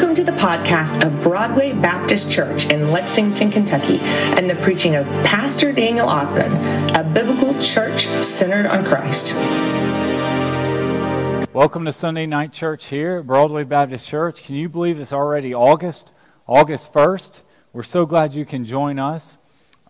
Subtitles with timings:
[0.00, 5.04] Welcome to the podcast of Broadway Baptist Church in Lexington, Kentucky, and the preaching of
[5.26, 6.50] Pastor Daniel Othman,
[6.96, 9.34] a biblical church centered on Christ.
[11.52, 14.42] Welcome to Sunday Night Church here at Broadway Baptist Church.
[14.42, 16.14] Can you believe it's already August,
[16.46, 17.42] August 1st?
[17.74, 19.36] We're so glad you can join us.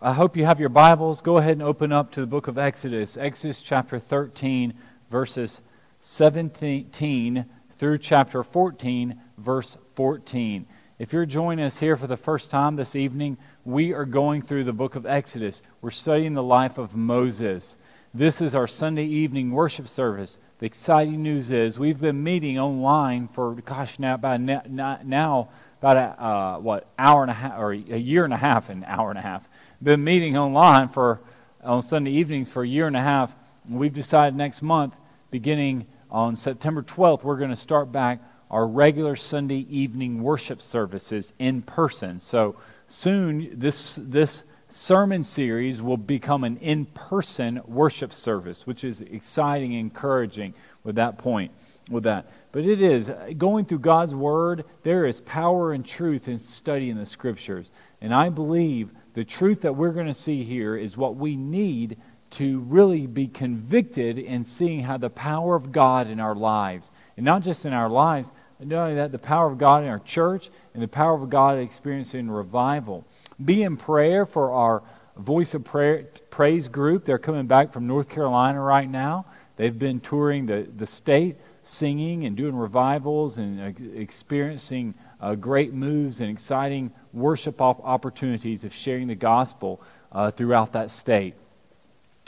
[0.01, 1.21] I hope you have your Bibles.
[1.21, 4.73] Go ahead and open up to the book of Exodus, Exodus chapter 13,
[5.09, 5.61] verses
[6.01, 7.45] 17
[7.77, 10.65] through chapter 14, verse 14.
[10.99, 14.63] If you're joining us here for the first time this evening, we are going through
[14.63, 15.61] the book of Exodus.
[15.81, 17.77] We're studying the life of Moses.
[18.13, 20.37] This is our Sunday evening worship service.
[20.59, 26.23] The exciting news is we've been meeting online for, gosh, now about now about a,
[26.23, 29.17] uh, what hour and a half or a year and a half, an hour and
[29.17, 29.47] a half.
[29.81, 31.19] Been meeting online for
[31.63, 33.35] on Sunday evenings for a year and a half.
[33.67, 34.95] And We've decided next month,
[35.31, 38.19] beginning on September 12th, we're going to start back
[38.51, 42.19] our regular Sunday evening worship services in person.
[42.19, 49.01] So soon, this, this sermon series will become an in person worship service, which is
[49.01, 51.51] exciting and encouraging with that point.
[51.89, 52.27] With that.
[52.51, 57.05] But it is going through God's Word, there is power and truth in studying the
[57.05, 57.71] Scriptures.
[58.01, 61.97] And I believe the truth that we're going to see here is what we need
[62.31, 67.25] to really be convicted in seeing how the power of God in our lives, and
[67.25, 68.31] not just in our lives,
[68.61, 71.27] but not only that, the power of God in our church and the power of
[71.31, 73.03] God experiencing revival.
[73.43, 74.83] Be in prayer for our
[75.17, 77.03] Voice of Prayer, Praise group.
[77.03, 79.25] They're coming back from North Carolina right now.
[79.55, 86.21] They've been touring the, the state, singing and doing revivals and experiencing uh, great moves
[86.21, 91.33] and exciting worship opportunities of sharing the gospel uh, throughout that state.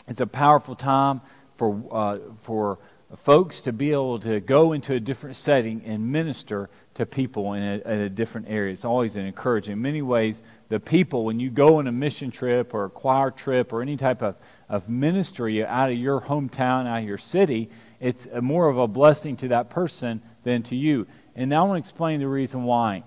[0.07, 1.21] It's a powerful time
[1.57, 2.79] for, uh, for
[3.15, 7.63] folks to be able to go into a different setting and minister to people in
[7.63, 8.71] a, in a, different area.
[8.71, 9.77] It's always an encouragement.
[9.77, 13.31] In many ways, the people, when you go on a mission trip or a choir
[13.31, 14.35] trip or any type of,
[14.69, 19.35] of ministry out of your hometown, out of your city, it's more of a blessing
[19.37, 21.07] to that person than to you.
[21.35, 23.03] And now I want to explain the reason why.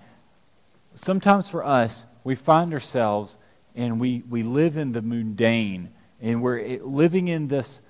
[0.95, 3.37] Sometimes for us, we find ourselves
[3.75, 5.89] and we, we live in the mundane
[6.21, 7.81] and we're eh, living in this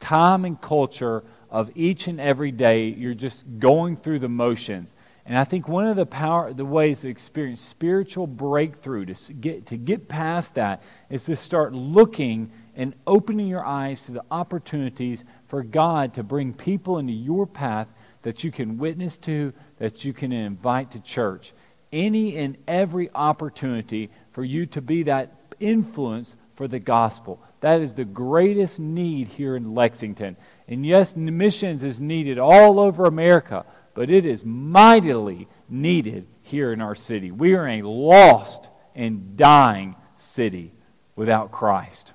[0.00, 4.94] time and culture of each and every day, you're just going through the motions.
[5.26, 9.66] And I think one of the power, the ways to experience spiritual breakthrough, to get,
[9.66, 15.24] to get past that, is to start looking and opening your eyes to the opportunities
[15.46, 17.88] for God to bring people into your path
[18.22, 21.52] that you can witness to, that you can invite to church.
[21.92, 27.40] Any and every opportunity for you to be that influence for the gospel.
[27.60, 30.36] That is the greatest need here in Lexington.
[30.68, 33.64] And yes, missions is needed all over America,
[33.94, 37.30] but it is mightily needed here in our city.
[37.30, 40.72] We are a lost and dying city
[41.16, 42.12] without Christ.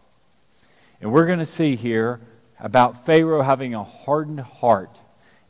[1.01, 2.21] And we're going to see here
[2.59, 4.97] about Pharaoh having a hardened heart.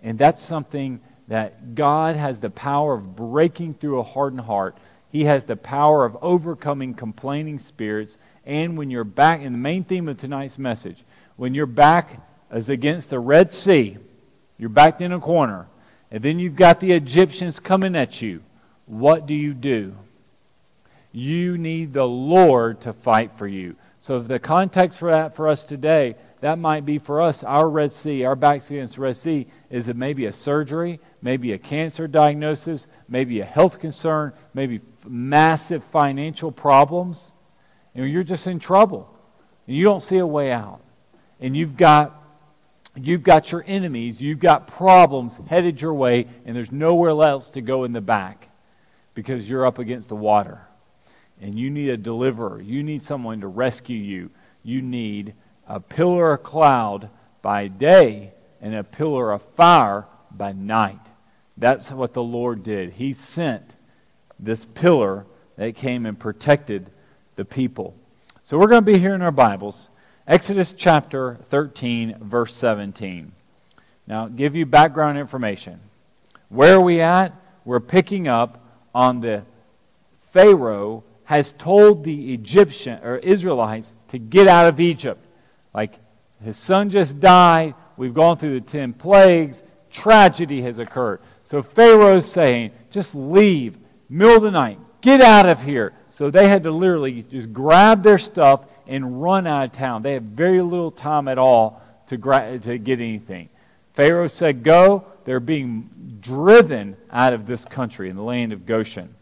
[0.01, 4.75] And that's something that God has the power of breaking through a hardened heart.
[5.11, 9.83] He has the power of overcoming complaining spirits and when you're back, in the main
[9.83, 11.03] theme of tonight's message,
[11.37, 12.19] when you're back
[12.53, 13.97] is against the Red Sea,
[14.57, 15.67] you're backed in a corner,
[16.11, 18.41] and then you've got the Egyptians coming at you,
[18.85, 19.95] what do you do?
[21.11, 23.75] You need the Lord to fight for you.
[23.99, 27.93] So, the context for that for us today, that might be for us, our Red
[27.93, 32.05] Sea, our backs against the Red Sea, is it maybe a surgery, maybe a cancer
[32.07, 37.31] diagnosis, maybe a health concern, maybe massive financial problems.
[37.95, 39.09] And you're just in trouble.
[39.67, 40.81] And you don't see a way out.
[41.39, 42.13] And you've got
[42.95, 47.61] you've got your enemies, you've got problems headed your way, and there's nowhere else to
[47.61, 48.49] go in the back
[49.15, 50.61] because you're up against the water.
[51.41, 52.61] And you need a deliverer.
[52.61, 54.29] You need someone to rescue you.
[54.63, 55.33] You need
[55.67, 57.09] a pillar of cloud
[57.41, 60.99] by day and a pillar of fire by night.
[61.57, 62.93] That's what the Lord did.
[62.93, 63.75] He sent
[64.39, 65.25] this pillar
[65.57, 66.89] that came and protected
[67.35, 67.95] the people.
[68.43, 69.89] So we're going to be here in our Bibles,
[70.25, 73.33] Exodus chapter 13, verse 17.
[74.07, 75.81] Now, give you background information.
[76.47, 77.33] Where are we at?
[77.65, 78.63] We're picking up
[78.95, 79.43] on the
[80.17, 85.21] Pharaoh has told the Egyptian or Israelites to get out of Egypt.
[85.73, 85.99] Like
[86.41, 89.61] his son just died, we've gone through the 10 plagues,
[89.91, 91.19] tragedy has occurred.
[91.43, 93.77] So Pharaoh's saying, just leave,
[94.09, 95.93] middle of the night, get out of here.
[96.07, 100.01] So they had to literally just grab their stuff and run out of town.
[100.01, 103.49] They had very little time at all to, gra- to get anything.
[103.93, 105.05] Pharaoh said, Go.
[105.25, 109.15] They're being driven out of this country in the land of Goshen.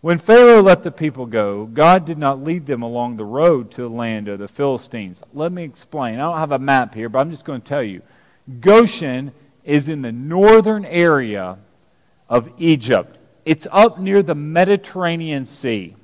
[0.00, 3.82] When Pharaoh let the people go, God did not lead them along the road to
[3.82, 5.22] the land of the Philistines.
[5.32, 6.16] Let me explain.
[6.16, 8.02] I don't have a map here, but I'm just going to tell you.
[8.58, 9.30] Goshen
[9.64, 11.58] is in the northern area
[12.28, 15.96] of Egypt, it's up near the Mediterranean Sea.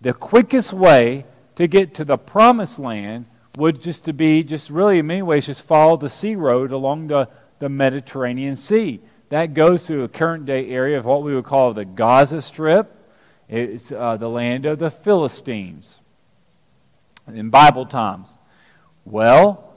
[0.00, 1.24] The quickest way
[1.56, 3.26] to get to the promised land
[3.56, 7.08] would just to be just really in many ways just follow the sea road along
[7.08, 7.28] the,
[7.58, 9.00] the Mediterranean Sea.
[9.28, 12.96] That goes through a current day area of what we would call the Gaza Strip
[13.50, 16.00] it's uh, the land of the Philistines
[17.26, 18.38] in Bible times.
[19.04, 19.76] Well,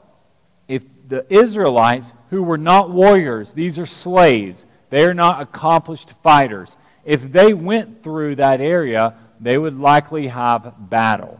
[0.67, 6.77] if the Israelites, who were not warriors, these are slaves, they are not accomplished fighters.
[7.05, 11.39] If they went through that area, they would likely have battle.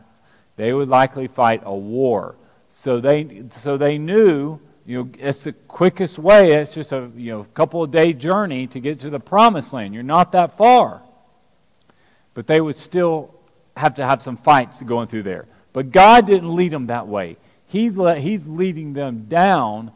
[0.56, 2.36] They would likely fight a war.
[2.70, 6.54] So they, so they knew, you know, it's the quickest way.
[6.54, 9.94] It's just a you know, couple of day journey to get to the promised land.
[9.94, 11.02] You're not that far
[12.34, 13.34] but they would still
[13.76, 15.46] have to have some fights going through there.
[15.72, 17.38] But God didn't lead them that way.
[17.68, 19.92] He let, he's leading them down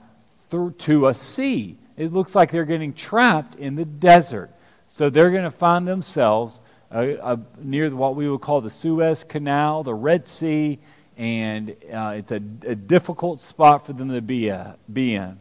[0.48, 1.78] through to a sea.
[1.96, 4.52] It looks like they're getting trapped in the desert.
[4.88, 6.62] So they're going to find themselves
[6.92, 10.80] uh, uh, near what we would call the Suez Canal, the Red Sea,
[11.16, 15.38] and uh, it's a, a, difficult spot for them to be, uh, be in.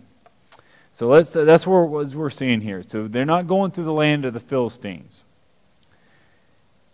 [0.92, 2.82] So that's, that's what we're seeing here.
[2.86, 5.22] So they're not going through the land of the Philistines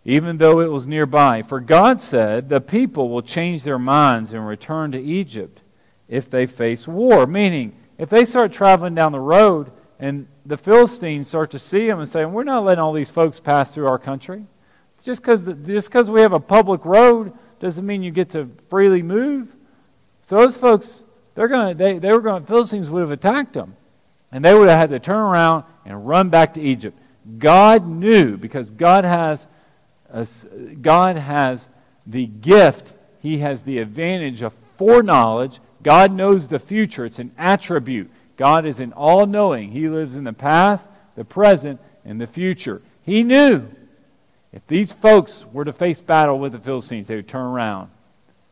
[0.05, 1.41] even though it was nearby.
[1.41, 5.61] For God said, The people will change their minds and return to Egypt
[6.09, 7.25] if they face war.
[7.25, 9.71] Meaning, if they start traveling down the road
[10.03, 13.39] and the Philistines start to see them and say, We're not letting all these folks
[13.39, 14.43] pass through our country.
[15.01, 19.55] Just because we have a public road doesn't mean you get to freely move.
[20.21, 21.05] So those folks,
[21.35, 23.77] they're gonna, they, they were going, Philistines would have attacked them.
[24.29, 26.99] And they would have had to turn around and run back to Egypt.
[27.37, 29.47] God knew, because God has
[30.81, 31.69] God has
[32.05, 32.91] the gift,
[33.21, 35.61] He has the advantage of foreknowledge.
[35.81, 38.11] God knows the future, it's an attribute.
[38.37, 39.71] God is an all knowing.
[39.71, 42.81] He lives in the past, the present, and the future.
[43.05, 43.67] He knew
[44.51, 47.89] if these folks were to face battle with the Philistines, they would turn around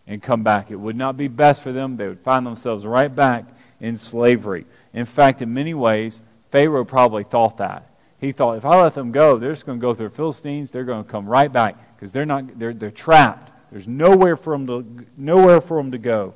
[0.07, 0.71] and come back.
[0.71, 1.97] It would not be best for them.
[1.97, 3.45] They would find themselves right back
[3.79, 4.65] in slavery.
[4.93, 7.85] In fact, in many ways, Pharaoh probably thought that.
[8.19, 10.69] He thought, if I let them go, they're just going to go through the Philistines.
[10.69, 13.51] They're going to come right back because they're not they're, they're trapped.
[13.71, 16.33] There's nowhere for them to nowhere for them to go.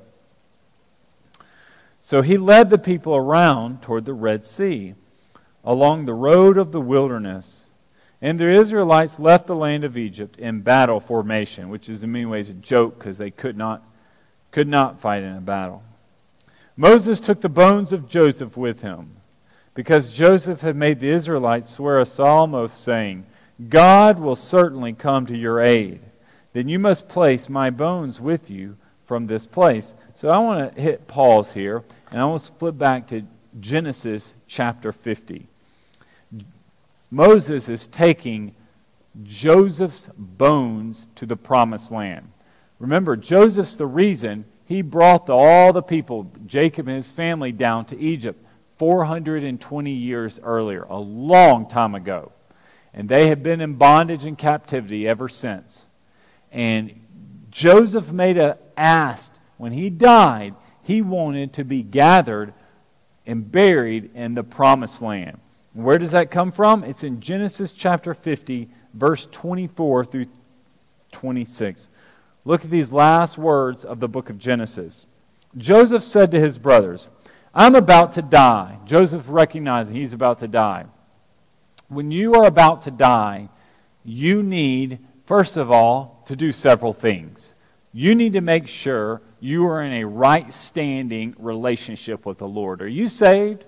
[2.05, 4.93] So he led the people around toward the Red Sea,
[5.63, 7.71] along the road of the wilderness.
[8.21, 12.27] And the Israelites left the land of Egypt in battle formation, which is in many
[12.27, 13.81] ways a joke because they could not,
[14.51, 15.81] could not fight in a battle.
[16.77, 19.15] Moses took the bones of Joseph with him
[19.73, 23.25] because Joseph had made the Israelites swear a solemn oath, saying,
[23.67, 26.01] God will certainly come to your aid.
[26.53, 29.93] Then you must place my bones with you from this place.
[30.13, 33.23] So I want to hit pause here, and I want to flip back to
[33.59, 35.47] Genesis chapter 50.
[37.11, 38.53] Moses is taking
[39.23, 42.29] Joseph's bones to the promised land.
[42.79, 47.85] Remember, Joseph's the reason he brought the, all the people, Jacob and his family, down
[47.85, 48.41] to Egypt.
[48.77, 52.31] 420 years earlier, a long time ago.
[52.93, 55.87] And they have been in bondage and captivity ever since.
[56.51, 57.01] And
[57.51, 62.53] Joseph made a ask when he died, he wanted to be gathered
[63.25, 65.39] and buried in the promised land.
[65.73, 66.83] Where does that come from?
[66.83, 70.27] It's in Genesis chapter 50, verse 24 through
[71.11, 71.89] 26.
[72.45, 75.05] Look at these last words of the book of Genesis.
[75.57, 77.09] Joseph said to his brothers,
[77.53, 78.79] I'm about to die.
[78.85, 80.85] Joseph recognizing he's about to die.
[81.87, 83.49] When you are about to die,
[84.03, 87.55] you need, first of all, to do several things.
[87.97, 92.81] You need to make sure you are in a right standing relationship with the Lord.
[92.81, 93.63] Are you saved?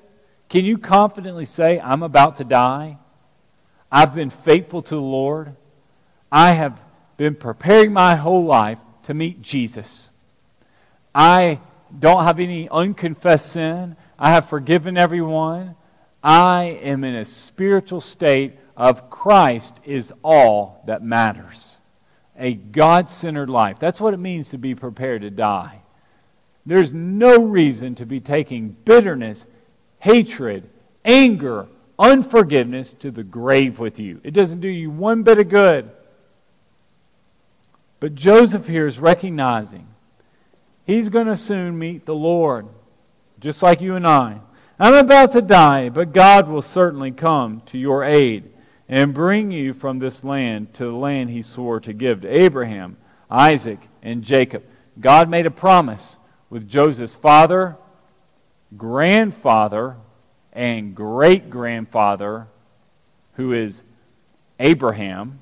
[0.49, 2.97] Can you confidently say, I'm about to die?
[3.89, 5.55] I've been faithful to the Lord.
[6.29, 6.83] I have
[7.15, 10.09] been preparing my whole life to meet Jesus.
[11.15, 11.61] I
[11.97, 13.95] don't have any unconfessed sin.
[14.19, 15.75] I have forgiven everyone.
[16.21, 21.79] I am in a spiritual state of Christ is all that matters.
[22.37, 23.79] A God centered life.
[23.79, 25.81] That's what it means to be prepared to die.
[26.65, 29.45] There's no reason to be taking bitterness,
[29.99, 30.69] hatred,
[31.05, 31.67] anger,
[31.97, 34.21] unforgiveness to the grave with you.
[34.23, 35.89] It doesn't do you one bit of good.
[37.99, 39.87] But Joseph here is recognizing
[40.85, 42.65] He's going to soon meet the Lord,
[43.41, 44.39] just like you and I.
[44.79, 48.49] I'm about to die, but God will certainly come to your aid
[48.89, 52.97] and bring you from this land to the land he swore to give to Abraham,
[53.29, 54.63] Isaac, and Jacob.
[54.99, 56.17] God made a promise
[56.49, 57.77] with Joseph's father,
[58.75, 59.97] grandfather,
[60.53, 62.47] and great grandfather,
[63.33, 63.83] who is
[64.59, 65.39] Abraham,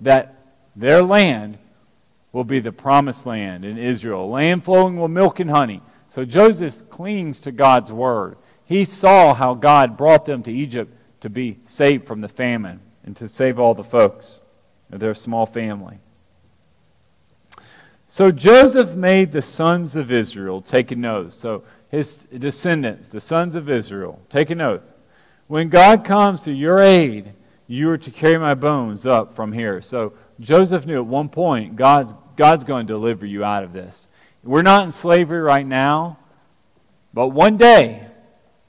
[0.00, 0.34] that
[0.74, 1.58] their land
[2.32, 5.82] will be the promised land in Israel, land flowing with milk and honey.
[6.08, 8.36] So Joseph clings to God's word.
[8.64, 13.16] He saw how God brought them to Egypt to be saved from the famine and
[13.16, 14.40] to save all the folks
[14.90, 15.98] of their small family.
[18.06, 21.32] So Joseph made the sons of Israel take an oath.
[21.32, 24.82] So his descendants, the sons of Israel, take an oath.
[25.46, 27.32] When God comes to your aid,
[27.66, 29.80] you are to carry my bones up from here.
[29.82, 34.08] So Joseph knew at one point God's, God's going to deliver you out of this.
[34.42, 36.18] We're not in slavery right now,
[37.12, 38.06] but one day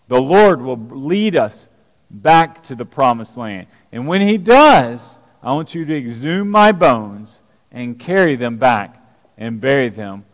[0.09, 1.69] the Lord will lead us
[2.09, 3.67] back to the promised land.
[3.91, 9.01] And when He does, I want you to exhume my bones and carry them back
[9.37, 10.25] and bury them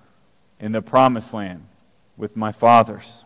[0.59, 1.65] in the promised land
[2.17, 3.23] with my fathers.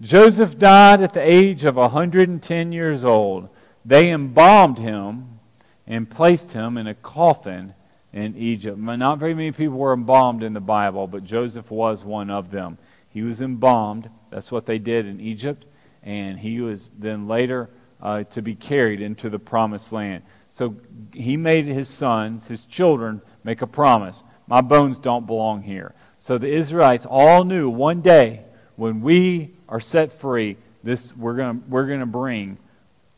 [0.00, 3.48] Joseph died at the age of 110 years old.
[3.84, 5.38] They embalmed him
[5.86, 7.72] and placed him in a coffin
[8.12, 8.76] in Egypt.
[8.76, 12.76] Not very many people were embalmed in the Bible, but Joseph was one of them.
[13.10, 14.10] He was embalmed.
[14.30, 15.64] That's what they did in Egypt.
[16.06, 17.68] And he was then later
[18.00, 20.22] uh, to be carried into the promised land.
[20.48, 20.76] So
[21.12, 24.24] he made his sons, his children, make a promise.
[24.46, 25.94] My bones don't belong here.
[26.16, 28.40] So the Israelites all knew one day
[28.76, 32.56] when we are set free, this we're going we're to bring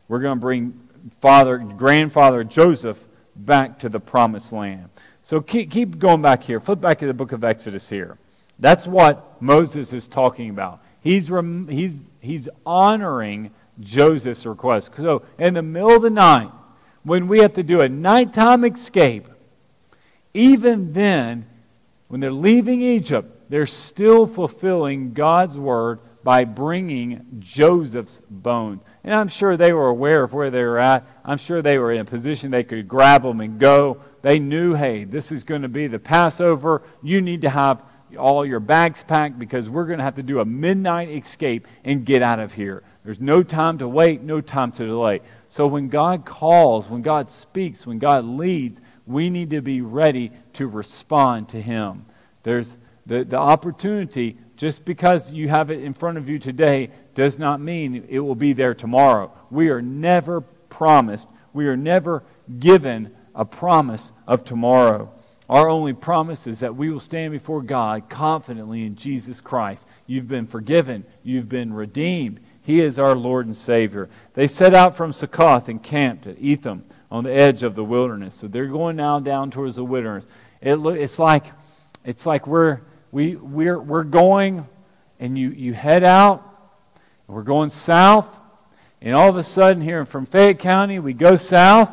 [0.07, 0.73] we're going to bring
[1.21, 3.05] father grandfather Joseph
[3.35, 4.89] back to the promised land.
[5.21, 6.59] So keep, keep going back here.
[6.59, 8.17] Flip back to the book of Exodus here.
[8.57, 10.81] That's what Moses is talking about.
[11.01, 14.95] He's, rem, he's, he's honoring Joseph's request.
[14.95, 16.49] So in the middle of the night,
[17.03, 19.27] when we have to do a nighttime escape,
[20.33, 21.45] even then,
[22.07, 28.83] when they're leaving Egypt, they're still fulfilling God's word by bringing Joseph's bones.
[29.03, 31.07] And I'm sure they were aware of where they were at.
[31.23, 34.01] I'm sure they were in a position they could grab them and go.
[34.21, 36.81] They knew, hey, this is going to be the Passover.
[37.01, 37.83] You need to have
[38.17, 42.05] all your bags packed because we're going to have to do a midnight escape and
[42.05, 42.83] get out of here.
[43.03, 45.21] There's no time to wait, no time to delay.
[45.47, 50.31] So when God calls, when God speaks, when God leads, we need to be ready
[50.53, 52.05] to respond to Him.
[52.43, 57.39] There's the, the opportunity, just because you have it in front of you today, does
[57.39, 59.31] not mean it will be there tomorrow.
[59.49, 62.23] We are never promised, we are never
[62.59, 65.11] given a promise of tomorrow.
[65.49, 69.87] Our only promise is that we will stand before God confidently in Jesus Christ.
[70.05, 72.39] You've been forgiven, you've been redeemed.
[72.61, 74.09] He is our Lord and Savior.
[74.35, 78.35] They set out from Succoth and camped at Etham on the edge of the wilderness.
[78.35, 80.27] So they're going now down towards the wilderness.
[80.61, 81.45] It, it's like,
[82.05, 84.67] it's like we're, we, we're, we're going
[85.19, 86.43] and you, you head out,
[87.27, 88.39] and we're going south,
[89.01, 91.91] and all of a sudden, here from Fayette County, we go south.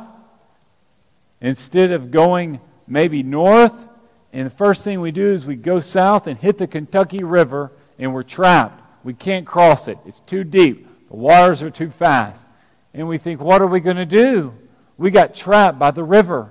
[1.40, 3.87] Instead of going maybe north,
[4.33, 7.73] and the first thing we do is we go south and hit the Kentucky River,
[7.99, 8.83] and we're trapped.
[9.05, 10.87] We can't cross it, it's too deep.
[11.09, 12.47] The waters are too fast.
[12.93, 14.55] And we think, what are we going to do?
[14.99, 16.50] We got trapped by the river.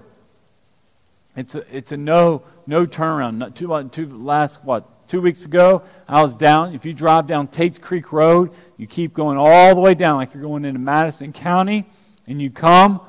[1.35, 3.37] It's a, it's a no, no turnaround.
[3.37, 6.73] Not two, two, last, what, two weeks ago, I was down.
[6.73, 10.33] If you drive down Tates Creek Road, you keep going all the way down like
[10.33, 11.85] you're going into Madison County,
[12.27, 13.01] and you come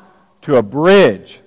[0.42, 1.40] to a bridge.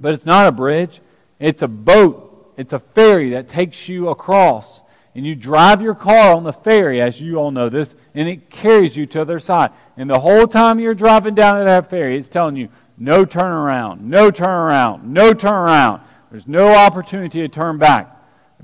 [0.00, 1.00] But it's not a bridge,
[1.38, 4.82] it's a boat, it's a ferry that takes you across
[5.18, 8.50] and you drive your car on the ferry, as you all know this, and it
[8.50, 9.72] carries you to the other side.
[9.96, 13.50] And the whole time you're driving down to that ferry, it's telling you, no turn
[13.50, 16.02] around, no turn around, no turn around.
[16.30, 18.14] There's no opportunity to turn back.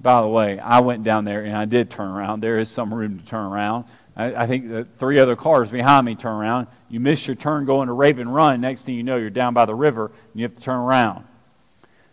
[0.00, 2.40] By the way, I went down there and I did turn around.
[2.40, 3.86] There is some room to turn around.
[4.16, 6.68] I, I think the three other cars behind me turn around.
[6.88, 8.60] You miss your turn going to Raven Run.
[8.60, 11.24] Next thing you know, you're down by the river and you have to turn around.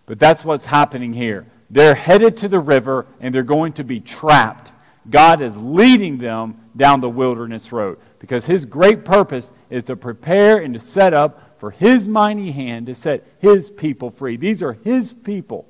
[0.05, 1.46] But that's what's happening here.
[1.70, 4.72] They're headed to the river and they're going to be trapped.
[5.10, 10.58] God is leading them down the wilderness road because His great purpose is to prepare
[10.58, 14.36] and to set up for His mighty hand to set His people free.
[14.36, 15.67] These are His people.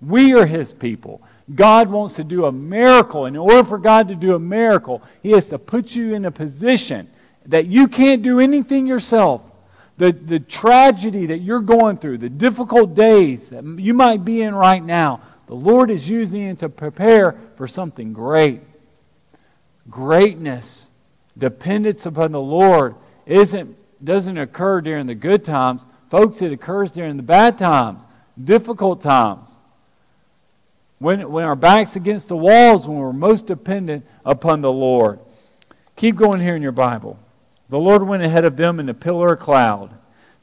[0.00, 1.22] We are His people.
[1.54, 3.26] God wants to do a miracle.
[3.26, 6.30] In order for God to do a miracle, He has to put you in a
[6.30, 7.08] position
[7.46, 9.48] that you can't do anything yourself
[9.98, 14.54] the, the tragedy that you're going through, the difficult days that you might be in
[14.54, 18.60] right now, the Lord is using it to prepare for something great.
[19.90, 20.90] Greatness.
[21.36, 22.94] dependence upon the Lord
[23.26, 25.84] isn't, doesn't occur during the good times.
[26.08, 28.04] Folks, it occurs during the bad times,
[28.42, 29.56] difficult times.
[30.98, 35.20] When, when our back's against the walls, when we're most dependent upon the Lord.
[35.96, 37.18] Keep going here in your Bible.
[37.68, 39.90] The Lord went ahead of them in a pillar of cloud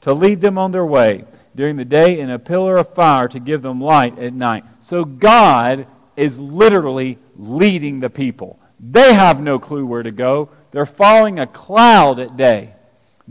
[0.01, 3.39] to lead them on their way during the day in a pillar of fire to
[3.39, 4.63] give them light at night.
[4.79, 8.59] So God is literally leading the people.
[8.79, 10.49] They have no clue where to go.
[10.71, 12.73] They're following a cloud at day.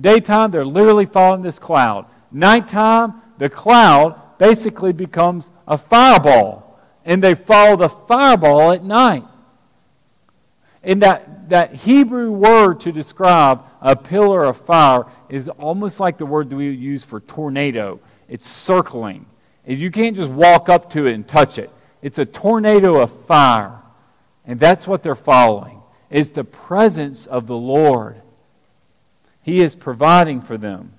[0.01, 2.07] Daytime, they're literally following this cloud.
[2.33, 6.64] Nighttime, the cloud basically becomes a fireball,
[7.05, 9.25] and they follow the fireball at night.
[10.83, 16.27] And that, that Hebrew word to describe a pillar of fire is almost like the
[16.27, 18.01] word that we use for tornado.
[18.29, 19.27] It's circling.
[19.67, 21.71] You can't just walk up to it and touch it.
[22.03, 23.81] It's a tornado of fire.
[24.47, 25.81] And that's what they're following.
[26.11, 28.17] Is the presence of the Lord.
[29.43, 30.93] He is providing for them.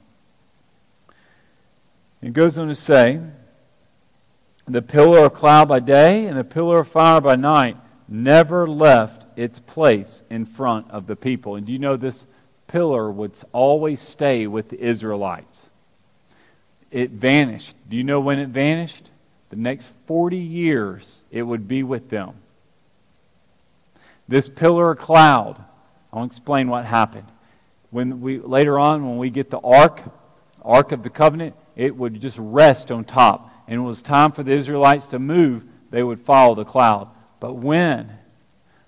[2.22, 3.20] It goes on to say,
[4.66, 9.26] the pillar of cloud by day and the pillar of fire by night never left
[9.38, 11.56] its place in front of the people.
[11.56, 12.26] And do you know this
[12.68, 15.72] pillar would always stay with the Israelites?
[16.92, 17.76] It vanished.
[17.90, 19.12] Do you know when it vanished?
[19.50, 22.34] The next 40 years it would be with them.
[24.28, 25.64] This pillar of cloud,
[26.12, 27.28] I'll explain what happened.
[27.92, 30.02] When we later on, when we get the ark,
[30.64, 33.52] ark of the covenant, it would just rest on top.
[33.68, 37.10] And it was time for the Israelites to move, they would follow the cloud.
[37.40, 38.12] But when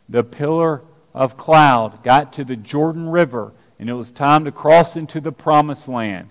[0.10, 0.82] the pillar
[1.14, 5.32] of cloud got to the Jordan River and it was time to cross into the
[5.32, 6.30] promised land,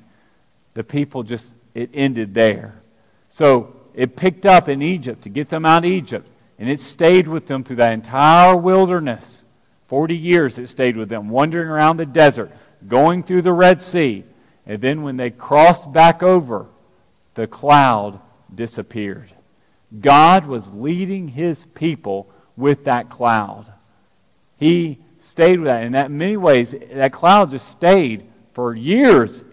[0.75, 2.81] the people just, it ended there.
[3.29, 6.29] So it picked up in Egypt to get them out of Egypt.
[6.59, 9.45] And it stayed with them through that entire wilderness.
[9.89, 12.51] 40 years it stayed with them, wandering around the desert,
[12.87, 14.25] going through the Red Sea.
[14.67, 16.67] And then when they crossed back over,
[17.35, 18.21] the cloud
[18.55, 19.33] disappeared.
[20.01, 23.73] God was leading his people with that cloud.
[24.59, 25.85] He stayed with that.
[25.85, 29.45] And that in many ways, that cloud just stayed for years.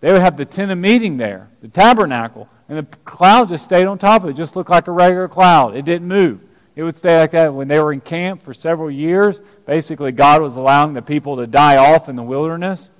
[0.00, 2.48] They would have the tent of meeting there, the tabernacle.
[2.68, 4.32] And the cloud just stayed on top of it.
[4.32, 5.76] It just looked like a regular cloud.
[5.76, 6.40] It didn't move.
[6.74, 7.54] It would stay like that.
[7.54, 11.46] When they were in camp for several years, basically God was allowing the people to
[11.46, 12.90] die off in the wilderness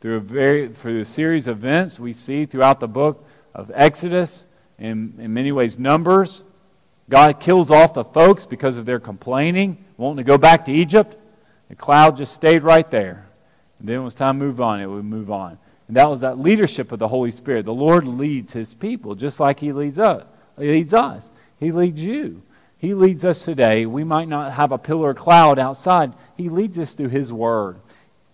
[0.00, 4.44] through a, very, through a series of events we see throughout the book of Exodus,
[4.78, 6.42] in, in many ways, Numbers.
[7.08, 11.16] God kills off the folks because of their complaining, wanting to go back to Egypt.
[11.68, 13.26] The cloud just stayed right there.
[13.78, 15.58] And then it was time to move on, it would move on.
[15.88, 17.66] And that was that leadership of the Holy Spirit.
[17.66, 20.24] The Lord leads his people just like he leads us.
[20.58, 21.32] He leads us.
[21.60, 22.42] He leads you.
[22.78, 23.86] He leads us today.
[23.86, 26.12] We might not have a pillar cloud outside.
[26.36, 27.78] He leads us through his word.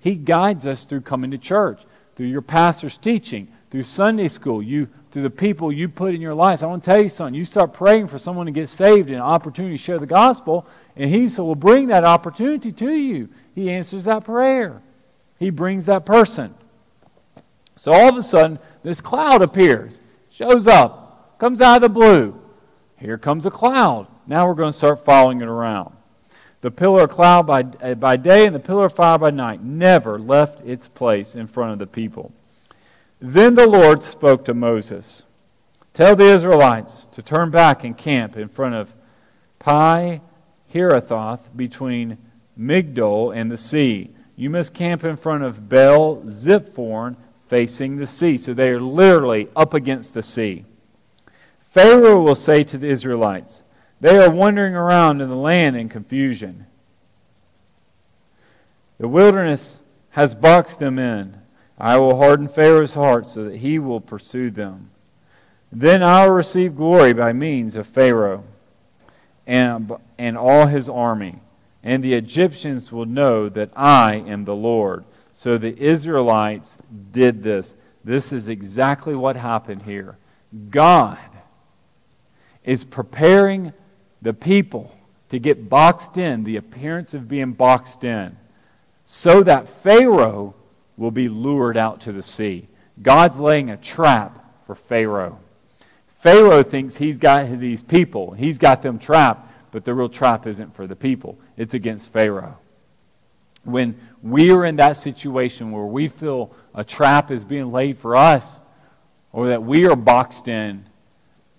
[0.00, 1.84] He guides us through coming to church,
[2.16, 6.34] through your pastor's teaching, through Sunday school, you through the people you put in your
[6.34, 6.62] lives.
[6.62, 7.34] I want to tell you something.
[7.34, 10.66] You start praying for someone to get saved and an opportunity to share the gospel,
[10.96, 13.28] and he will bring that opportunity to you.
[13.54, 14.82] He answers that prayer.
[15.38, 16.54] He brings that person.
[17.76, 22.40] So all of a sudden, this cloud appears, shows up, comes out of the blue.
[22.98, 24.06] Here comes a cloud.
[24.26, 25.94] Now we're going to start following it around.
[26.60, 30.18] The pillar of cloud by, by day and the pillar of fire by night never
[30.18, 32.32] left its place in front of the people.
[33.20, 35.24] Then the Lord spoke to Moses
[35.92, 38.94] Tell the Israelites to turn back and camp in front of
[39.58, 40.20] Pi
[40.72, 42.16] Hahiroth between
[42.58, 44.10] Migdol and the sea.
[44.36, 48.38] You must camp in front of Baal Zephon facing the sea.
[48.38, 50.64] So they are literally up against the sea.
[51.58, 53.64] Pharaoh will say to the Israelites,
[54.00, 56.66] They are wandering around in the land in confusion.
[58.98, 61.34] The wilderness has boxed them in.
[61.80, 64.90] I will harden Pharaoh's heart so that he will pursue them.
[65.72, 68.44] Then I will receive glory by means of Pharaoh
[69.46, 71.36] and, and all his army.
[71.82, 75.04] And the Egyptians will know that I am the Lord.
[75.32, 76.76] So the Israelites
[77.12, 77.74] did this.
[78.04, 80.18] This is exactly what happened here.
[80.68, 81.18] God
[82.62, 83.72] is preparing
[84.20, 84.94] the people
[85.30, 88.36] to get boxed in, the appearance of being boxed in,
[89.04, 90.54] so that Pharaoh
[91.00, 92.68] will be lured out to the sea.
[93.00, 95.40] God's laying a trap for Pharaoh.
[96.08, 100.74] Pharaoh thinks he's got these people, he's got them trapped, but the real trap isn't
[100.74, 102.58] for the people, it's against Pharaoh.
[103.64, 108.14] When we are in that situation where we feel a trap is being laid for
[108.14, 108.60] us,
[109.32, 110.84] or that we are boxed in,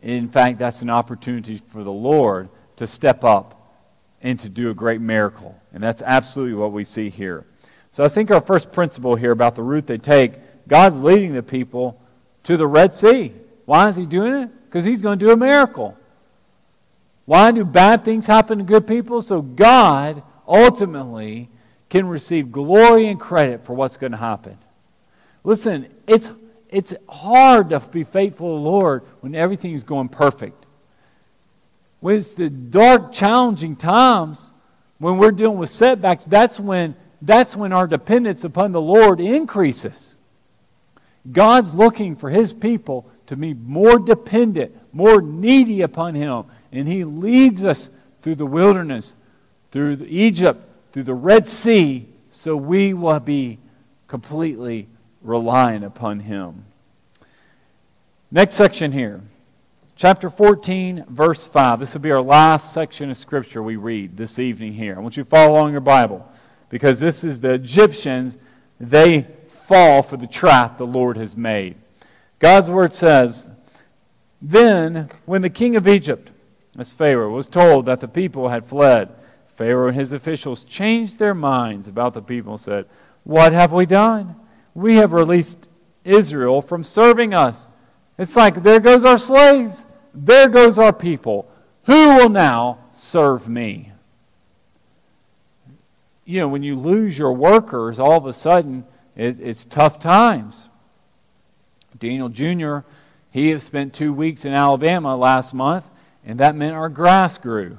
[0.03, 3.59] in fact, that's an opportunity for the Lord to step up
[4.21, 5.59] and to do a great miracle.
[5.73, 7.47] And that's absolutely what we see here.
[7.91, 10.33] So I think our first principle here about the route they take,
[10.67, 12.01] God's leading the people
[12.43, 13.33] to the Red Sea.
[13.65, 14.49] Why is he doing it?
[14.65, 15.97] Because he's going to do a miracle.
[17.25, 19.21] Why do bad things happen to good people?
[19.21, 21.49] So God ultimately
[21.89, 24.57] can receive glory and credit for what's going to happen.
[25.43, 26.31] Listen, it's,
[26.69, 30.65] it's hard to be faithful to the Lord when everything's going perfect.
[31.99, 34.53] When it's the dark, challenging times,
[34.97, 40.15] when we're dealing with setbacks, that's when, that's when our dependence upon the Lord increases.
[41.31, 46.45] God's looking for his people to be more dependent, more needy upon him.
[46.71, 49.15] And he leads us through the wilderness,
[49.71, 50.59] through Egypt,
[50.91, 53.59] through the Red Sea, so we will be
[54.07, 54.87] completely
[55.21, 56.65] reliant upon him.
[58.31, 59.21] Next section here.
[59.95, 61.79] Chapter 14, verse 5.
[61.79, 64.95] This will be our last section of Scripture we read this evening here.
[64.95, 66.27] I want you to follow along your Bible
[66.71, 68.37] because this is the Egyptians.
[68.79, 71.75] They fall for the trap the Lord has made.
[72.39, 73.51] God's word says,
[74.41, 76.31] Then, when the king of Egypt,
[76.79, 79.09] as Pharaoh, was told that the people had fled,
[79.47, 82.85] Pharaoh and his officials changed their minds about the people and said,
[83.23, 84.35] What have we done?
[84.73, 85.67] We have released
[86.03, 87.67] Israel from serving us.
[88.17, 89.85] It's like, there goes our slaves.
[90.13, 91.51] There goes our people.
[91.85, 93.90] Who will now serve me?
[96.31, 98.85] You know, when you lose your workers, all of a sudden,
[99.17, 100.69] it, it's tough times.
[101.99, 102.87] Daniel Jr.,
[103.31, 105.89] he had spent two weeks in Alabama last month,
[106.25, 107.77] and that meant our grass grew.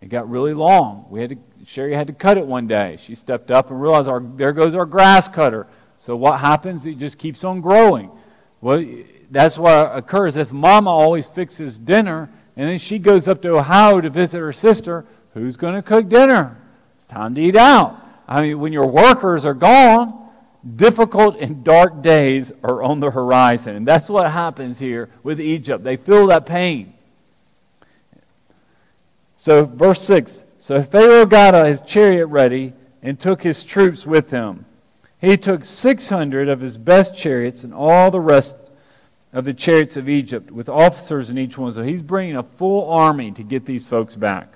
[0.00, 1.06] It got really long.
[1.10, 2.96] We had to, Sherry had to cut it one day.
[2.98, 5.68] She stepped up and realized our, there goes our grass cutter.
[5.96, 6.86] So what happens?
[6.86, 8.10] It just keeps on growing.
[8.60, 8.84] Well,
[9.30, 14.00] that's what occurs if Mama always fixes dinner, and then she goes up to Ohio
[14.00, 15.04] to visit her sister.
[15.34, 16.56] Who's going to cook dinner?
[17.06, 18.02] It's time to eat out.
[18.26, 20.28] I mean, when your workers are gone,
[20.74, 23.76] difficult and dark days are on the horizon.
[23.76, 25.84] And that's what happens here with Egypt.
[25.84, 26.94] They feel that pain.
[29.36, 32.72] So, verse 6 So Pharaoh got his chariot ready
[33.04, 34.64] and took his troops with him.
[35.20, 38.56] He took 600 of his best chariots and all the rest
[39.32, 41.70] of the chariots of Egypt with officers in each one.
[41.70, 44.55] So he's bringing a full army to get these folks back.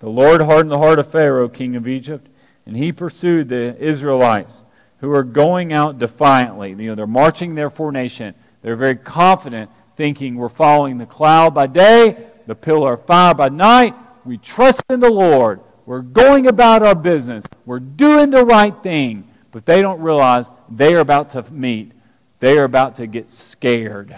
[0.00, 2.28] The Lord hardened the heart of Pharaoh, king of Egypt,
[2.66, 4.62] and he pursued the Israelites
[5.00, 6.70] who are going out defiantly.
[6.70, 8.34] You know, they're marching their formation.
[8.62, 13.48] They're very confident, thinking we're following the cloud by day, the pillar of fire by
[13.48, 13.94] night.
[14.24, 15.60] We trust in the Lord.
[15.86, 17.46] We're going about our business.
[17.64, 19.24] We're doing the right thing.
[19.50, 21.92] But they don't realize they are about to meet.
[22.40, 24.14] They are about to get scared.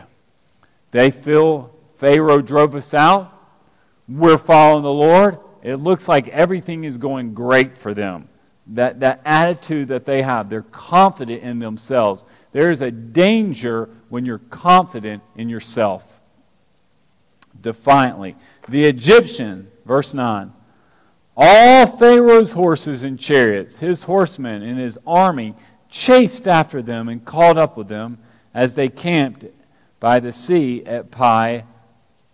[0.90, 3.32] They feel Pharaoh drove us out.
[4.08, 5.38] We're following the Lord.
[5.62, 8.28] It looks like everything is going great for them
[8.74, 10.48] that, that attitude that they have.
[10.48, 12.24] They're confident in themselves.
[12.52, 16.20] There is a danger when you're confident in yourself.
[17.60, 18.36] Defiantly.
[18.68, 20.52] The Egyptian, verse 9,
[21.36, 25.54] all Pharaoh's horses and chariots, his horsemen and his army,
[25.88, 28.18] chased after them and caught up with them
[28.54, 29.44] as they camped
[29.98, 31.64] by the sea at Pi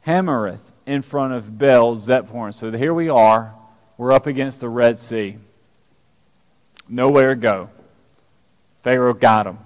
[0.07, 2.55] Hammoreth in front of Baal Zephon.
[2.55, 3.55] So here we are.
[3.99, 5.37] We're up against the Red Sea
[6.89, 7.71] nowhere to go.
[8.83, 9.59] Pharaoh got him,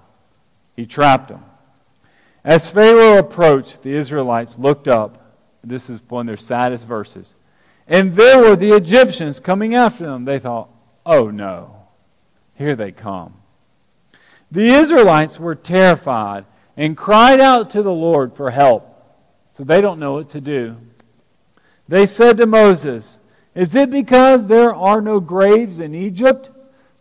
[0.76, 1.44] he trapped them.
[2.42, 5.37] As Pharaoh approached, the Israelites looked up.
[5.62, 7.35] This is one of their saddest verses.
[7.87, 10.24] And there were the Egyptians coming after them.
[10.24, 10.70] They thought,
[11.04, 11.88] oh no,
[12.54, 13.35] here they come.
[14.50, 18.87] The Israelites were terrified and cried out to the Lord for help.
[19.50, 20.76] So they don't know what to do.
[21.90, 23.18] They said to Moses,
[23.53, 26.48] Is it because there are no graves in Egypt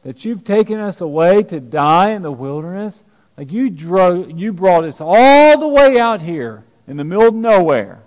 [0.02, 3.06] that you've taken us away to die in the wilderness?
[3.38, 7.36] Like you drove, you brought us all the way out here in the middle of
[7.36, 7.99] nowhere,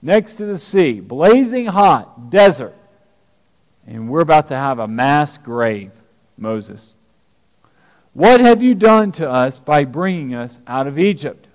[0.00, 2.76] next to the sea, blazing hot, desert.
[3.84, 5.90] And we're about to have a mass grave,
[6.38, 6.94] Moses.
[8.12, 11.48] What have you done to us by bringing us out of Egypt?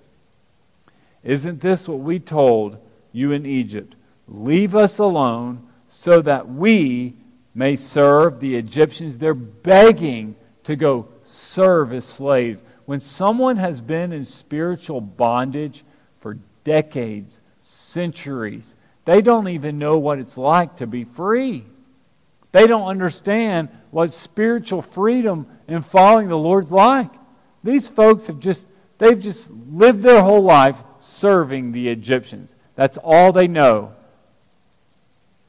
[1.24, 2.76] Isn't this what we told
[3.14, 3.94] you in Egypt?
[4.28, 7.14] Leave us alone so that we
[7.54, 9.18] may serve the Egyptians.
[9.18, 12.62] They're begging to go serve as slaves.
[12.84, 15.82] When someone has been in spiritual bondage
[16.20, 21.64] for decades, centuries, they don't even know what it's like to be free.
[22.52, 27.10] They don't understand what spiritual freedom and following the Lord's like.
[27.64, 32.56] These folks have just they've just lived their whole life serving the Egyptians.
[32.74, 33.92] That's all they know.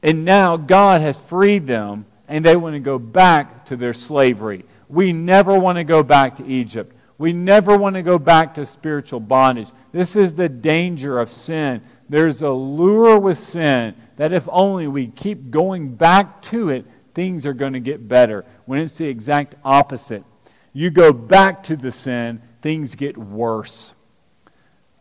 [0.02, 4.64] And now God has freed them, and they want to go back to their slavery.
[4.88, 6.94] We never want to go back to Egypt.
[7.18, 9.68] We never want to go back to spiritual bondage.
[9.92, 11.82] This is the danger of sin.
[12.08, 17.44] There's a lure with sin that if only we keep going back to it, things
[17.44, 18.44] are going to get better.
[18.64, 20.24] When it's the exact opposite.
[20.72, 23.92] You go back to the sin, things get worse.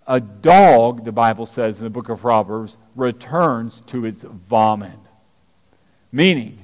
[0.10, 4.98] A dog, the Bible says in the book of Proverbs, returns to its vomit.
[6.12, 6.58] Meaning,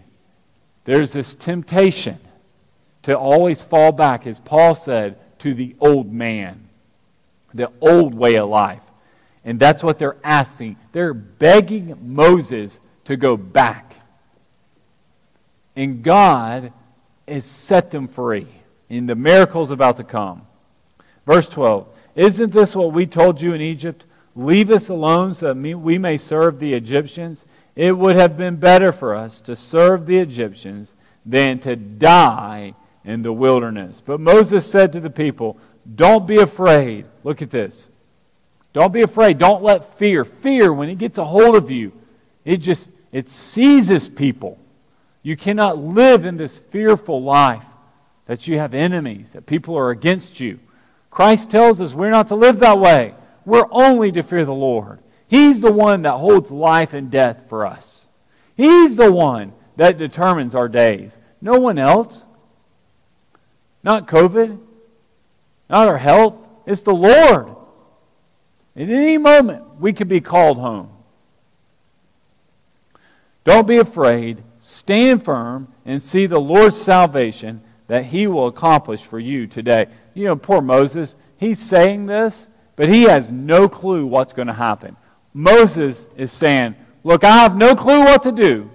[0.85, 2.17] there's this temptation
[3.03, 6.67] to always fall back, as Paul said, to the old man,
[7.53, 8.81] the old way of life.
[9.43, 10.77] And that's what they're asking.
[10.91, 13.95] They're begging Moses to go back.
[15.75, 16.73] And God
[17.27, 18.47] has set them free.
[18.89, 20.47] And the miracle is about to come.
[21.27, 24.05] Verse 12 Isn't this what we told you in Egypt?
[24.35, 27.45] Leave us alone so that we may serve the Egyptians.
[27.75, 32.73] It would have been better for us to serve the Egyptians than to die
[33.03, 34.01] in the wilderness.
[34.01, 35.57] But Moses said to the people,
[35.95, 37.05] Don't be afraid.
[37.23, 37.89] Look at this.
[38.73, 39.37] Don't be afraid.
[39.37, 40.25] Don't let fear.
[40.25, 41.93] Fear, when it gets a hold of you,
[42.43, 44.59] it just it seizes people.
[45.23, 47.65] You cannot live in this fearful life
[48.25, 50.59] that you have enemies, that people are against you.
[51.15, 53.13] Christ tells us we're not to live that way.
[53.45, 54.99] We're only to fear the Lord.
[55.29, 58.07] He's the one that holds life and death for us.
[58.57, 61.17] He's the one that determines our days.
[61.39, 62.25] No one else.
[63.81, 64.59] Not COVID.
[65.69, 66.49] Not our health.
[66.65, 67.47] It's the Lord.
[68.75, 70.89] At any moment, we could be called home.
[73.45, 74.43] Don't be afraid.
[74.59, 79.85] Stand firm and see the Lord's salvation that he will accomplish for you today.
[80.15, 84.53] You know, poor Moses, he's saying this, but he has no clue what's going to
[84.53, 84.95] happen.
[85.33, 88.71] Moses is saying, Look, I have no clue what to do.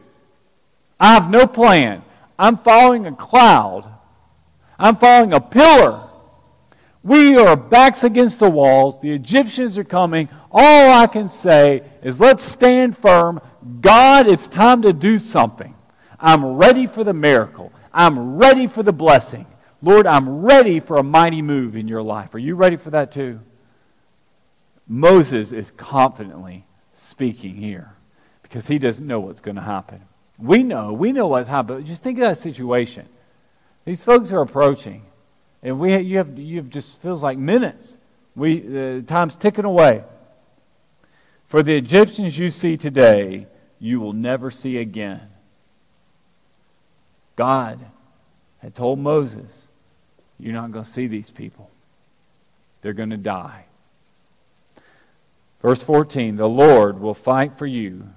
[1.00, 2.02] I have no plan.
[2.38, 3.88] I'm following a cloud,
[4.78, 6.06] I'm following a pillar.
[7.02, 9.00] We are backs against the walls.
[9.00, 10.28] The Egyptians are coming.
[10.52, 13.40] All I can say is let's stand firm.
[13.80, 15.74] God, it's time to do something.
[16.18, 17.72] I'm ready for the miracle.
[17.92, 19.46] I'm ready for the blessing.
[19.82, 22.34] Lord, I'm ready for a mighty move in your life.
[22.34, 23.40] Are you ready for that too?
[24.86, 27.94] Moses is confidently speaking here
[28.42, 30.02] because he doesn't know what's going to happen.
[30.38, 31.84] We know, we know what's happening.
[31.84, 33.06] Just think of that situation.
[33.84, 35.02] These folks are approaching,
[35.62, 37.98] and we you have you have just feels like minutes.
[38.36, 40.04] We the time's ticking away.
[41.46, 43.46] For the Egyptians you see today,
[43.78, 45.22] you will never see again.
[47.36, 47.80] God
[48.60, 49.69] had told Moses,
[50.40, 51.70] You're not going to see these people,
[52.82, 53.64] they're going to die.
[55.60, 58.08] Verse 14 The Lord will fight for you,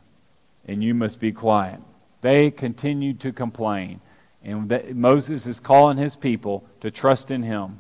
[0.65, 1.79] and you must be quiet.
[2.21, 3.99] They continued to complain,
[4.43, 7.79] and Moses is calling his people to trust in him.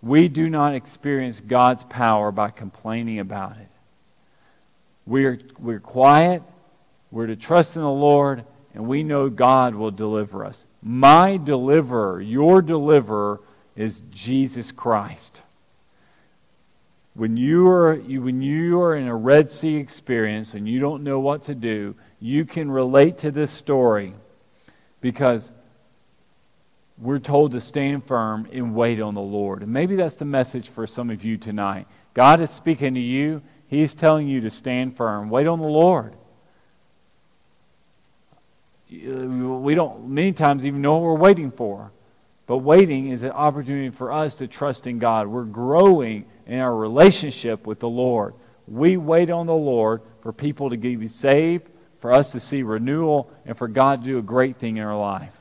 [0.00, 3.68] We do not experience God's power by complaining about it.
[5.04, 6.42] We're, we're quiet,
[7.10, 8.44] we're to trust in the Lord,
[8.78, 10.64] and we know God will deliver us.
[10.80, 13.40] My deliverer, your deliverer,
[13.74, 15.42] is Jesus Christ.
[17.14, 21.18] When you are when you are in a Red Sea experience and you don't know
[21.18, 24.14] what to do, you can relate to this story
[25.00, 25.50] because
[26.98, 29.64] we're told to stand firm and wait on the Lord.
[29.64, 31.88] And maybe that's the message for some of you tonight.
[32.14, 33.42] God is speaking to you.
[33.66, 35.30] He's telling you to stand firm.
[35.30, 36.14] Wait on the Lord
[38.90, 41.90] Uh, we don't many times even know what we're waiting for.
[42.46, 45.26] But waiting is an opportunity for us to trust in God.
[45.26, 48.34] We're growing in our relationship with the Lord.
[48.66, 53.30] We wait on the Lord for people to be saved, for us to see renewal,
[53.44, 55.36] and for God to do a great thing in our life.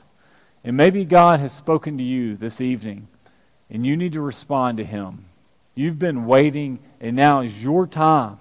[0.65, 3.07] And maybe God has spoken to you this evening,
[3.69, 5.23] and you need to respond to Him.
[5.75, 8.37] You've been waiting, and now is your time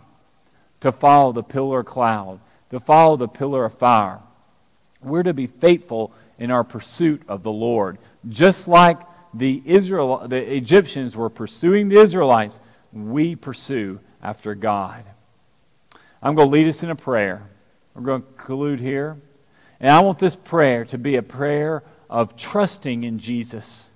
[0.80, 2.40] to follow the pillar of cloud,
[2.70, 4.18] to follow the pillar of fire.
[5.02, 7.98] We're to be faithful in our pursuit of the Lord.
[8.28, 8.98] Just like
[9.32, 12.58] the, Israel, the Egyptians were pursuing the Israelites,
[12.92, 15.04] we pursue after God.
[16.22, 17.42] I'm going to lead us in a prayer.
[17.94, 19.16] We're going to conclude here.
[19.80, 23.90] And I want this prayer to be a prayer of trusting in Jesus.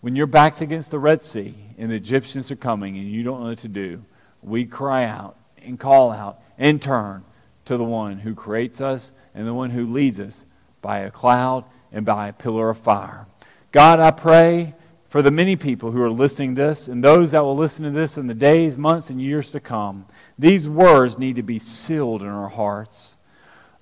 [0.00, 3.40] When your back's against the Red Sea and the Egyptians are coming and you don't
[3.40, 4.02] know what to do,
[4.42, 7.24] we cry out and call out and turn
[7.66, 10.44] to the one who creates us and the one who leads us
[10.82, 13.26] by a cloud and by a pillar of fire.
[13.72, 14.74] God, I pray
[15.08, 17.90] for the many people who are listening to this and those that will listen to
[17.90, 20.06] this in the days, months, and years to come.
[20.38, 23.16] These words need to be sealed in our hearts.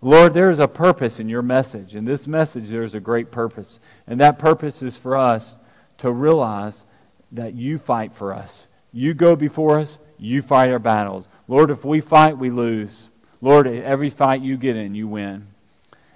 [0.00, 1.96] Lord, there is a purpose in your message.
[1.96, 3.80] In this message, there is a great purpose.
[4.06, 5.56] And that purpose is for us
[5.98, 6.84] to realize
[7.32, 8.68] that you fight for us.
[8.92, 11.28] You go before us, you fight our battles.
[11.46, 13.11] Lord, if we fight, we lose.
[13.40, 15.46] Lord, every fight you get in, you win.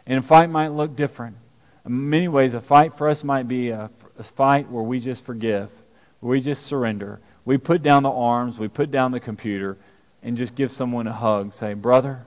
[0.07, 1.37] And a fight might look different.
[1.85, 5.25] In many ways, a fight for us might be a, a fight where we just
[5.25, 5.71] forgive,
[6.21, 7.21] where we just surrender.
[7.45, 9.77] We put down the arms, we put down the computer,
[10.23, 11.53] and just give someone a hug.
[11.53, 12.27] Say, Brother,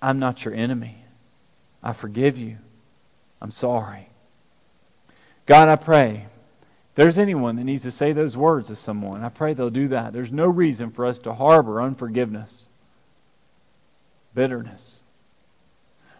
[0.00, 0.96] I'm not your enemy.
[1.82, 2.58] I forgive you.
[3.40, 4.08] I'm sorry.
[5.46, 6.26] God, I pray.
[6.90, 9.88] If there's anyone that needs to say those words to someone, I pray they'll do
[9.88, 10.12] that.
[10.12, 12.68] There's no reason for us to harbor unforgiveness,
[14.34, 15.02] bitterness.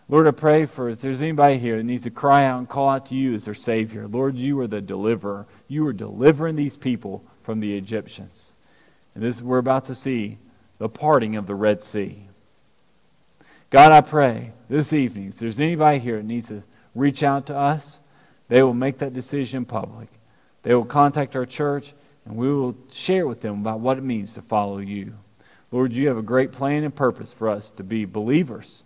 [0.08, 2.88] Lord, I pray for if there's anybody here that needs to cry out and call
[2.88, 4.06] out to you as their Savior.
[4.06, 5.46] Lord, you are the deliverer.
[5.68, 8.54] You are delivering these people from the Egyptians.
[9.14, 10.38] And this we're about to see
[10.78, 12.26] the parting of the Red Sea.
[13.70, 16.62] God, I pray this evening, if there's anybody here that needs to
[16.94, 18.00] reach out to us,
[18.48, 20.08] they will make that decision public.
[20.62, 21.94] They will contact our church,
[22.26, 25.14] and we will share with them about what it means to follow you.
[25.72, 28.84] Lord, you have a great plan and purpose for us to be believers,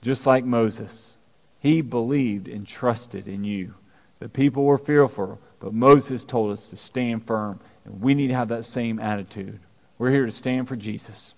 [0.00, 1.18] just like Moses.
[1.60, 3.74] He believed and trusted in you.
[4.18, 8.34] The people were fearful, but Moses told us to stand firm, and we need to
[8.34, 9.60] have that same attitude.
[9.98, 11.34] We're here to stand for Jesus,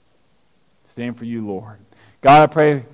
[0.85, 1.79] stand for you, Lord.
[2.21, 2.85] God, I pray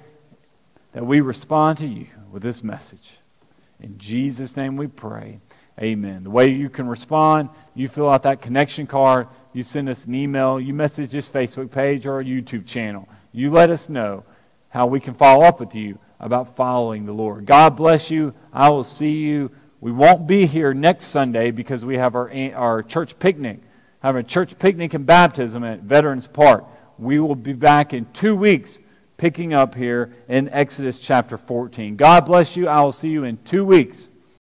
[0.92, 3.18] that we respond to you with this message.
[3.78, 5.38] In Jesus' name we pray.
[5.80, 6.24] Amen.
[6.24, 10.14] The way you can respond, you fill out that connection card, you send us an
[10.14, 13.08] email, you message this Facebook page or our YouTube channel.
[13.32, 14.24] You let us know
[14.68, 17.46] how we can follow up with you about following the Lord.
[17.46, 18.34] God bless you.
[18.52, 19.50] I will see you.
[19.80, 23.58] We won't be here next Sunday because we have our, our church picnic,
[24.02, 26.64] having a church picnic and baptism at Veterans Park.
[26.98, 28.78] We will be back in two weeks
[29.16, 31.96] picking up here in Exodus chapter 14.
[31.96, 32.68] God bless you.
[32.68, 34.09] I will see you in two weeks.